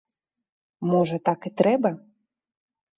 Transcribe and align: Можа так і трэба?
Можа 0.93 1.21
так 1.31 1.39
і 1.53 1.55
трэба? 1.63 1.89